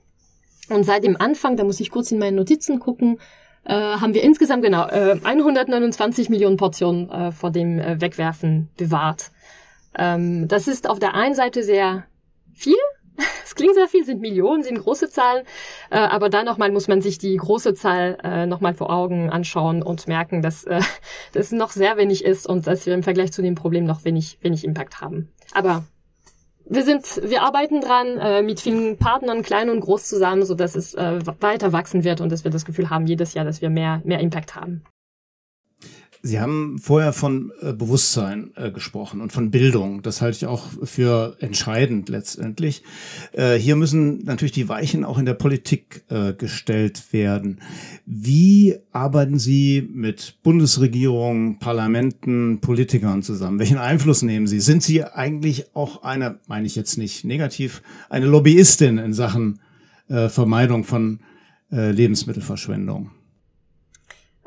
[0.68, 3.20] Und seit dem Anfang, da muss ich kurz in meine Notizen gucken,
[3.62, 9.31] äh, haben wir insgesamt genau äh, 129 Millionen Portionen äh, vor dem äh, Wegwerfen bewahrt.
[9.96, 12.07] Ähm, das ist auf der einen Seite sehr
[12.53, 12.75] viel,
[13.53, 15.45] es klingt sehr viel, sind Millionen, sind große Zahlen,
[15.91, 19.83] äh, aber dann nochmal muss man sich die große Zahl äh, nochmal vor Augen anschauen
[19.83, 20.81] und merken, dass äh,
[21.35, 24.38] das noch sehr wenig ist und dass wir im Vergleich zu dem Problem noch wenig,
[24.41, 25.29] wenig Impact haben.
[25.53, 25.85] Aber
[26.65, 30.75] wir sind, wir arbeiten dran äh, mit vielen Partnern, klein und groß zusammen, so dass
[30.75, 33.69] es äh, weiter wachsen wird und dass wir das Gefühl haben jedes Jahr, dass wir
[33.69, 34.83] mehr, mehr Impact haben.
[36.25, 40.03] Sie haben vorher von äh, Bewusstsein äh, gesprochen und von Bildung.
[40.03, 42.85] Das halte ich auch für entscheidend letztendlich.
[43.33, 47.61] Äh, hier müssen natürlich die Weichen auch in der Politik äh, gestellt werden.
[48.07, 53.59] Wie arbeiten Sie mit Bundesregierung, Parlamenten, Politikern zusammen?
[53.59, 54.61] Welchen Einfluss nehmen Sie?
[54.61, 59.59] Sind Sie eigentlich auch eine, meine ich jetzt nicht negativ, eine Lobbyistin in Sachen
[60.09, 61.19] äh, Vermeidung von
[61.73, 63.11] äh, Lebensmittelverschwendung?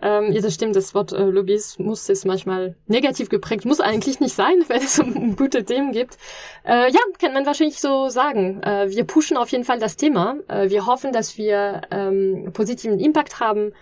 [0.06, 3.66] Ähm, ja, das stimmt, das Wort äh, Lobbyismus ist manchmal negativ geprägt.
[3.66, 6.20] Muss eigentlich nicht sein, wenn es um gute Themen gibt.
[6.64, 8.62] Äh, ja, kann man wahrscheinlich so sagen.
[8.62, 10.36] Äh, wir pushen auf jeden Fall das Thema.
[10.48, 13.74] Äh, wir hoffen, dass wir ähm, positiven Impact haben.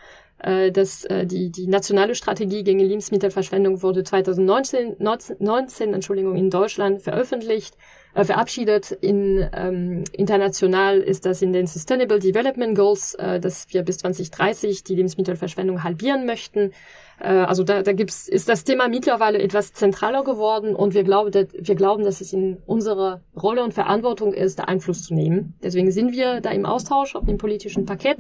[0.44, 6.50] Äh, dass äh, die, die nationale Strategie gegen Lebensmittelverschwendung wurde 2019 19, 19, Entschuldigung, in
[6.50, 7.78] Deutschland veröffentlicht
[8.14, 8.92] äh, verabschiedet.
[8.92, 14.84] In, ähm, international ist das in den Sustainable Development Goals, äh, dass wir bis 2030
[14.84, 16.74] die Lebensmittelverschwendung halbieren möchten.
[17.20, 21.32] Äh, also da, da gibt's, ist das Thema mittlerweile etwas zentraler geworden und wir glauben,
[21.32, 25.56] dass, wir glauben, dass es in unserer Rolle und Verantwortung ist, da Einfluss zu nehmen.
[25.64, 28.20] Deswegen sind wir da im Austausch auf dem politischen Parkett,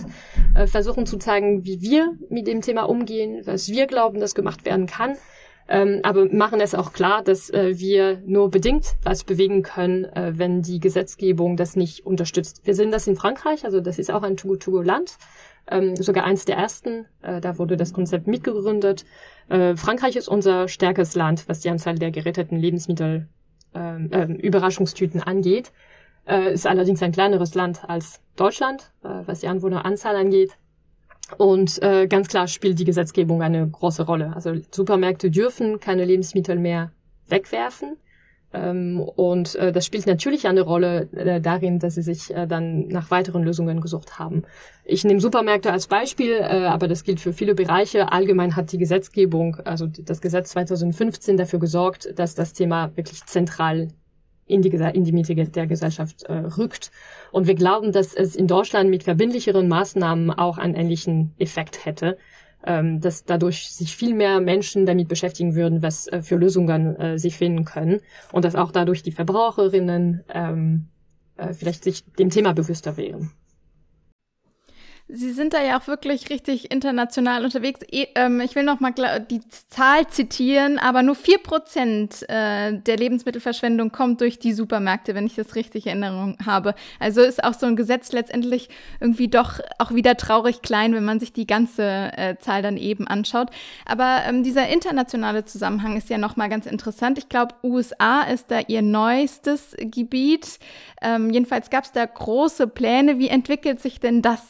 [0.55, 4.65] äh, versuchen zu zeigen, wie wir mit dem Thema umgehen, was wir glauben, dass gemacht
[4.65, 5.17] werden kann
[5.67, 10.33] ähm, aber machen es auch klar, dass äh, wir nur bedingt was bewegen können, äh,
[10.35, 12.61] wenn die Gesetzgebung das nicht unterstützt.
[12.65, 15.17] Wir sehen das in Frankreich, also das ist auch ein Togo-Togo-Land,
[15.67, 17.05] ähm, sogar eins der ersten.
[17.21, 19.05] Äh, da wurde das Konzept mitgegründet.
[19.49, 23.27] Äh, Frankreich ist unser stärkes Land, was die Anzahl der geretteten Lebensmittel
[23.73, 25.71] ähm, äh, Überraschungstüten angeht.
[26.25, 30.57] Äh, ist allerdings ein kleineres Land als Deutschland, äh, was die Anwohneranzahl angeht.
[31.37, 34.33] Und äh, ganz klar spielt die Gesetzgebung eine große Rolle.
[34.35, 36.91] Also Supermärkte dürfen keine Lebensmittel mehr
[37.27, 37.97] wegwerfen.
[38.53, 42.87] Ähm, und äh, das spielt natürlich eine Rolle äh, darin, dass sie sich äh, dann
[42.87, 44.43] nach weiteren Lösungen gesucht haben.
[44.85, 48.11] Ich nehme Supermärkte als Beispiel, äh, aber das gilt für viele Bereiche.
[48.11, 53.87] Allgemein hat die Gesetzgebung, also das Gesetz 2015 dafür gesorgt, dass das Thema wirklich zentral
[54.45, 56.91] in die, in die Mitte der Gesellschaft äh, rückt.
[57.31, 62.17] Und wir glauben, dass es in Deutschland mit verbindlicheren Maßnahmen auch einen ähnlichen Effekt hätte,
[62.65, 67.17] ähm, dass dadurch sich viel mehr Menschen damit beschäftigen würden, was äh, für Lösungen äh,
[67.17, 67.99] sie finden können
[68.31, 70.87] und dass auch dadurch die Verbraucherinnen ähm,
[71.37, 73.31] äh, vielleicht sich dem Thema bewusster wären.
[75.09, 77.81] Sie sind da ja auch wirklich richtig international unterwegs.
[77.91, 78.93] Ähm, ich will noch mal
[79.29, 85.35] die Zahl zitieren, aber nur 4% äh, der Lebensmittelverschwendung kommt durch die Supermärkte, wenn ich
[85.35, 86.73] das richtig in Erinnerung habe.
[86.99, 88.69] Also ist auch so ein Gesetz letztendlich
[89.01, 93.05] irgendwie doch auch wieder traurig klein, wenn man sich die ganze äh, Zahl dann eben
[93.05, 93.49] anschaut.
[93.85, 97.17] Aber ähm, dieser internationale Zusammenhang ist ja noch mal ganz interessant.
[97.17, 100.59] Ich glaube, USA ist da ihr neuestes Gebiet.
[101.01, 103.19] Ähm, jedenfalls gab es da große Pläne.
[103.19, 104.41] Wie entwickelt sich denn das?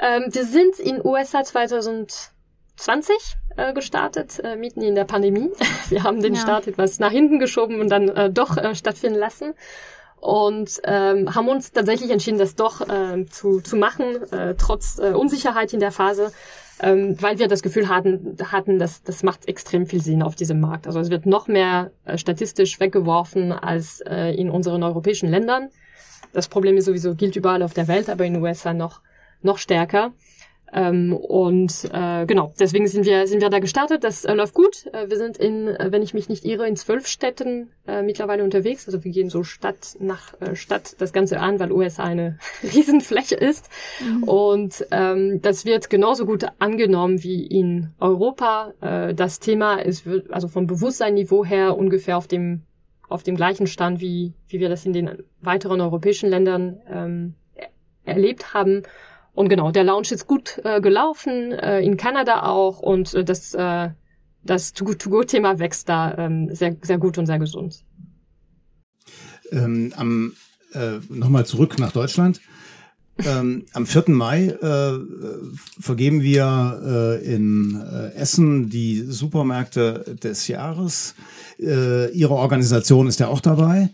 [0.00, 3.14] Ähm, wir sind in USA 2020
[3.56, 5.50] äh, gestartet, äh, mitten in der Pandemie.
[5.90, 6.40] Wir haben den ja.
[6.40, 9.54] Start etwas nach hinten geschoben und dann äh, doch äh, stattfinden lassen
[10.20, 15.12] und ähm, haben uns tatsächlich entschieden, das doch äh, zu, zu machen, äh, trotz äh,
[15.12, 16.32] Unsicherheit in der Phase,
[16.80, 20.60] ähm, weil wir das Gefühl hatten, hatten dass das macht extrem viel Sinn auf diesem
[20.60, 20.86] Markt.
[20.86, 25.68] Also es wird noch mehr statistisch weggeworfen als in unseren europäischen Ländern.
[26.32, 29.00] Das Problem ist sowieso, gilt überall auf der Welt, aber in den USA noch
[29.42, 30.12] noch stärker.
[30.72, 34.04] Ähm, und äh, genau, deswegen sind wir sind wir da gestartet.
[34.04, 34.86] Das äh, läuft gut.
[34.92, 38.44] Äh, wir sind in, äh, wenn ich mich nicht irre, in zwölf Städten äh, mittlerweile
[38.44, 38.86] unterwegs.
[38.86, 43.34] Also wir gehen so Stadt nach äh, Stadt das Ganze an, weil USA eine Riesenfläche
[43.34, 43.68] ist.
[44.00, 44.22] Mhm.
[44.24, 48.72] Und ähm, das wird genauso gut angenommen wie in Europa.
[48.80, 52.62] Äh, das Thema ist also vom Bewusstseinniveau her ungefähr auf dem
[53.08, 57.34] auf dem gleichen Stand wie wie wir das in den weiteren europäischen Ländern ähm,
[58.04, 58.84] erlebt haben.
[59.32, 63.54] Und genau, der Launch ist gut äh, gelaufen, äh, in Kanada auch und äh, das,
[63.54, 63.90] äh,
[64.42, 67.84] das To-Go-Thema wächst da ähm, sehr, sehr gut und sehr gesund.
[69.52, 70.32] Ähm, am,
[70.72, 72.40] äh, Nochmal zurück nach Deutschland.
[73.26, 74.04] Ähm, am 4.
[74.08, 74.98] Mai äh,
[75.80, 81.14] vergeben wir äh, in äh, Essen die Supermärkte des Jahres.
[81.58, 83.90] Äh, Ihre Organisation ist ja auch dabei.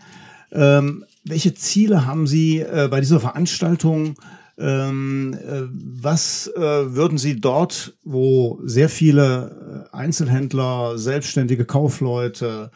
[0.52, 4.14] Ähm, welche Ziele haben Sie äh, bei dieser Veranstaltung
[4.58, 12.70] ähm, äh, was äh, würden Sie dort, wo sehr viele äh, Einzelhändler, selbstständige Kaufleute,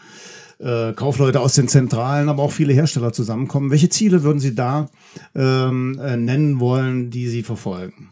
[0.58, 4.90] äh, Kaufleute aus den Zentralen, aber auch viele Hersteller zusammenkommen, welche Ziele würden Sie da
[5.34, 8.10] ähm, äh, nennen wollen, die Sie verfolgen?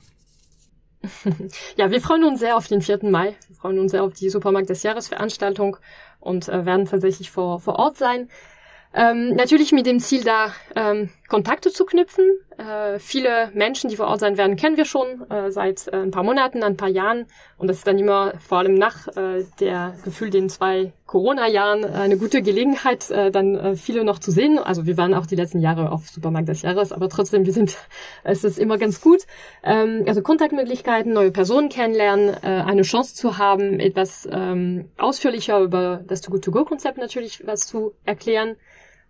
[1.76, 3.00] Ja, wir freuen uns sehr auf den 4.
[3.02, 3.36] Mai.
[3.46, 5.76] Wir freuen uns sehr auf die Supermarkt des Jahres Veranstaltung
[6.20, 8.28] und äh, werden tatsächlich vor, vor Ort sein.
[8.94, 12.24] Ähm, natürlich mit dem Ziel, da ähm, Kontakte zu knüpfen.
[12.56, 16.10] Äh, viele Menschen, die vor Ort sein werden, kennen wir schon äh, seit äh, ein
[16.10, 17.26] paar Monaten, ein paar Jahren.
[17.58, 22.16] Und das ist dann immer vor allem nach äh, der Gefühl den zwei Corona-Jahren eine
[22.16, 24.58] gute Gelegenheit, äh, dann äh, viele noch zu sehen.
[24.58, 27.76] Also wir waren auch die letzten Jahre auf Supermarkt des Jahres, aber trotzdem, wir sind,
[28.24, 29.26] es ist immer ganz gut.
[29.62, 36.02] Ähm, also Kontaktmöglichkeiten, neue Personen kennenlernen, äh, eine Chance zu haben, etwas ähm, ausführlicher über
[36.06, 38.56] das Too-Good-To-Go-Konzept natürlich was zu erklären.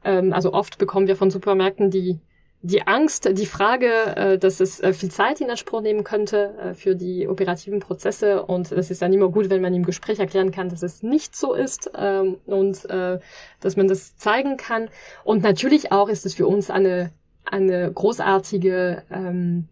[0.05, 2.21] Ähm, also oft bekommen wir von Supermärkten die
[2.61, 6.75] die Angst, die Frage, äh, dass es äh, viel Zeit in Anspruch nehmen könnte äh,
[6.75, 10.51] für die operativen Prozesse und es ist dann immer gut, wenn man im Gespräch erklären
[10.51, 14.89] kann, dass es nicht so ist ähm, und dass man das zeigen kann.
[15.25, 17.13] Und natürlich auch ist es für uns eine
[17.45, 19.69] eine großartige ähm,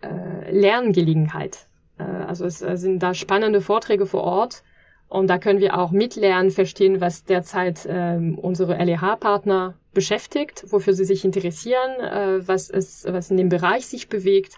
[0.00, 1.66] äh, Lerngelegenheit.
[1.98, 4.62] Also es sind da spannende Vorträge vor Ort
[5.10, 11.04] und da können wir auch mitlernen, verstehen, was derzeit ähm, unsere LEH-Partner beschäftigt, wofür sie
[11.04, 14.54] sich interessieren, äh, was, ist, was in dem Bereich sich bewegt.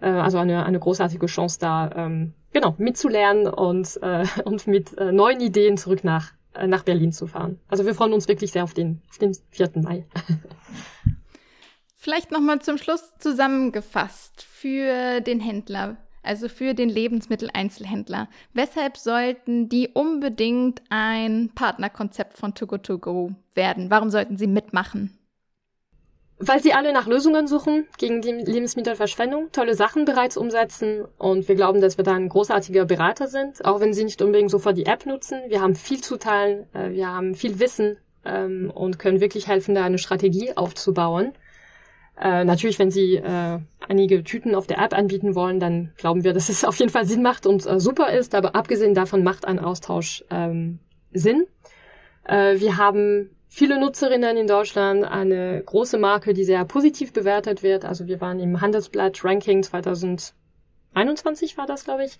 [0.00, 5.10] Äh, also eine, eine großartige Chance da, ähm, genau, mitzulernen und, äh, und mit äh,
[5.10, 7.58] neuen Ideen zurück nach, äh, nach Berlin zu fahren.
[7.66, 9.70] Also wir freuen uns wirklich sehr auf den, auf den 4.
[9.82, 10.06] Mai.
[11.96, 18.28] Vielleicht nochmal zum Schluss zusammengefasst für den Händler also für den Lebensmitteleinzelhändler.
[18.52, 23.90] Weshalb sollten die unbedingt ein Partnerkonzept von Togo To Go werden?
[23.90, 25.16] Warum sollten sie mitmachen?
[26.38, 31.54] Weil sie alle nach Lösungen suchen gegen die Lebensmittelverschwendung, tolle Sachen bereits umsetzen und wir
[31.54, 34.84] glauben, dass wir da ein großartiger Berater sind, auch wenn sie nicht unbedingt sofort die
[34.84, 35.40] App nutzen.
[35.48, 39.74] Wir haben viel zu teilen, äh, wir haben viel Wissen ähm, und können wirklich helfen,
[39.74, 41.32] da eine Strategie aufzubauen.
[42.18, 46.32] Äh, natürlich, wenn Sie äh, einige Tüten auf der App anbieten wollen, dann glauben wir,
[46.34, 48.34] dass es auf jeden Fall Sinn macht und äh, super ist.
[48.34, 50.78] Aber abgesehen davon macht ein Austausch ähm,
[51.12, 51.46] Sinn.
[52.24, 57.84] Äh, wir haben viele Nutzerinnen in Deutschland, eine große Marke, die sehr positiv bewertet wird.
[57.84, 62.18] Also wir waren im Handelsblatt Ranking 2021 war das, glaube ich,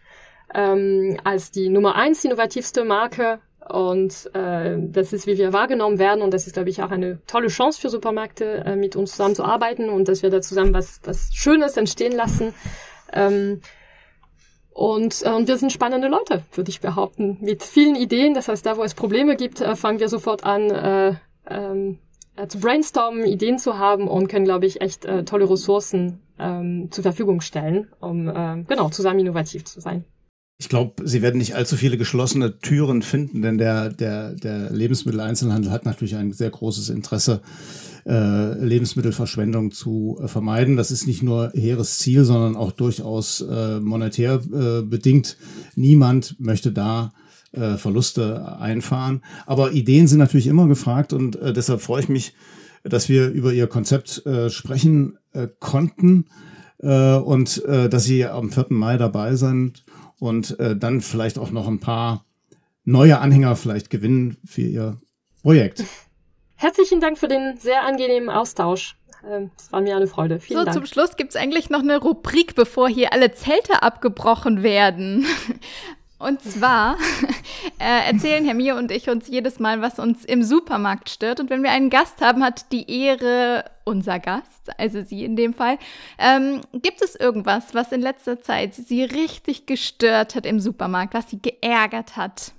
[0.54, 6.22] ähm, als die Nummer eins innovativste Marke und äh, das ist, wie wir wahrgenommen werden.
[6.22, 9.88] Und das ist, glaube ich, auch eine tolle Chance für Supermärkte, äh, mit uns zusammenzuarbeiten
[9.88, 12.54] und dass wir da zusammen was, was Schönes entstehen lassen.
[13.12, 13.60] Ähm,
[14.70, 18.34] und, äh, und wir sind spannende Leute, würde ich behaupten, mit vielen Ideen.
[18.34, 21.14] Das heißt, da, wo es Probleme gibt, äh, fangen wir sofort an, äh,
[21.48, 21.98] ähm,
[22.36, 26.88] äh, zu brainstormen, Ideen zu haben und können, glaube ich, echt äh, tolle Ressourcen ähm,
[26.90, 30.04] zur Verfügung stellen, um äh, genau zusammen innovativ zu sein.
[30.58, 35.70] Ich glaube, Sie werden nicht allzu viele geschlossene Türen finden, denn der, der, der Lebensmitteleinzelhandel
[35.70, 37.42] hat natürlich ein sehr großes Interesse,
[38.06, 40.76] äh, Lebensmittelverschwendung zu äh, vermeiden.
[40.76, 45.36] Das ist nicht nur hehres Ziel, sondern auch durchaus äh, monetär äh, bedingt.
[45.74, 47.12] Niemand möchte da
[47.52, 49.22] äh, Verluste einfahren.
[49.44, 52.34] Aber Ideen sind natürlich immer gefragt und äh, deshalb freue ich mich,
[52.82, 56.26] dass wir über Ihr Konzept äh, sprechen äh, konnten
[56.78, 58.66] äh, und äh, dass Sie am 4.
[58.70, 59.84] Mai dabei sind
[60.18, 62.24] und äh, dann vielleicht auch noch ein paar
[62.84, 65.00] neue Anhänger vielleicht gewinnen für Ihr
[65.42, 65.84] Projekt.
[66.56, 68.96] Herzlichen Dank für den sehr angenehmen Austausch.
[69.28, 70.40] Ähm, es war mir eine Freude.
[70.40, 70.76] Vielen so, Dank.
[70.76, 75.26] zum Schluss gibt es eigentlich noch eine Rubrik, bevor hier alle Zelte abgebrochen werden.
[76.18, 76.96] Und zwar
[77.78, 81.40] äh, erzählen Herr Mir und ich uns jedes Mal, was uns im Supermarkt stört.
[81.40, 85.52] Und wenn wir einen Gast haben, hat die Ehre unser Gast, also Sie in dem
[85.52, 85.78] Fall.
[86.18, 91.28] Ähm, gibt es irgendwas, was in letzter Zeit Sie richtig gestört hat im Supermarkt, was
[91.28, 92.52] Sie geärgert hat?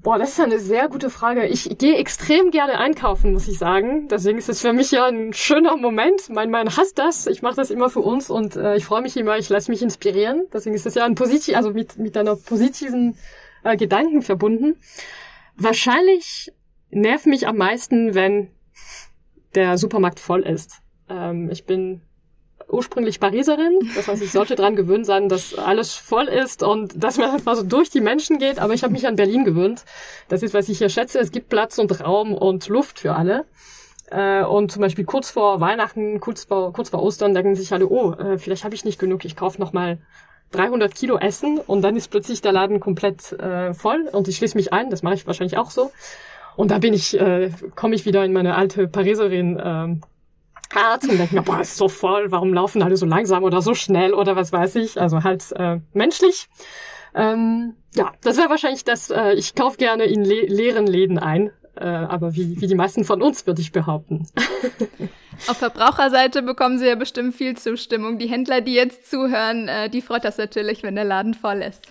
[0.00, 1.46] Boah, das ist eine sehr gute Frage.
[1.46, 4.06] Ich gehe extrem gerne einkaufen, muss ich sagen.
[4.08, 6.28] Deswegen ist es für mich ja ein schöner Moment.
[6.30, 7.26] Mein Mann hasst das.
[7.26, 9.82] Ich mache das immer für uns und äh, ich freue mich immer, ich lasse mich
[9.82, 10.46] inspirieren.
[10.52, 13.16] Deswegen ist es ja ein positiv, also mit, mit einer positiven
[13.64, 14.76] äh, Gedanken verbunden.
[15.56, 16.52] Wahrscheinlich
[16.90, 18.50] nervt mich am meisten, wenn
[19.56, 20.80] der Supermarkt voll ist.
[21.08, 22.02] Ähm, ich bin
[22.68, 23.90] ursprünglich Pariserin.
[23.96, 27.56] Das heißt, ich sollte dran gewöhnt sein, dass alles voll ist und dass man einfach
[27.56, 28.58] so durch die Menschen geht.
[28.58, 29.84] Aber ich habe mich an Berlin gewöhnt.
[30.28, 31.18] Das ist, was ich hier schätze.
[31.18, 33.46] Es gibt Platz und Raum und Luft für alle.
[34.10, 37.88] Äh, und zum Beispiel kurz vor Weihnachten, kurz vor, kurz vor Ostern denken sich alle,
[37.88, 39.98] oh, äh, vielleicht habe ich nicht genug, ich kaufe noch mal
[40.52, 44.56] 300 Kilo Essen und dann ist plötzlich der Laden komplett äh, voll und ich schließe
[44.56, 45.90] mich ein, das mache ich wahrscheinlich auch so.
[46.56, 50.06] Und da bin ich, äh, komme ich wieder in meine alte Pariserin äh,
[50.74, 53.74] hart und denke mir, boah, ist so voll, warum laufen alle so langsam oder so
[53.74, 55.00] schnell oder was weiß ich.
[55.00, 56.48] Also halt äh, menschlich.
[57.14, 61.50] Ähm, ja, das wäre wahrscheinlich das, äh, ich kaufe gerne in le leeren Läden ein,
[61.80, 64.26] äh, aber wie, wie die meisten von uns, würde ich behaupten.
[65.46, 68.18] Auf Verbraucherseite bekommen Sie ja bestimmt viel Zustimmung.
[68.18, 71.86] Die Händler, die jetzt zuhören, äh, die freut das natürlich, wenn der Laden voll ist.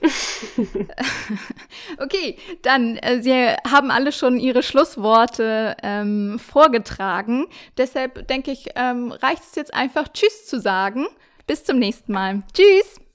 [2.00, 3.34] okay, dann, äh, Sie
[3.70, 7.48] haben alle schon Ihre Schlussworte ähm, vorgetragen.
[7.78, 11.08] Deshalb denke ich, ähm, reicht es jetzt einfach, Tschüss zu sagen.
[11.46, 12.44] Bis zum nächsten Mal.
[12.54, 13.07] Tschüss!